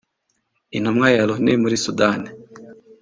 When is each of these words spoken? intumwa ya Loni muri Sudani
intumwa 0.77 1.07
ya 1.15 1.27
Loni 1.29 1.53
muri 1.63 1.75
Sudani 1.83 2.29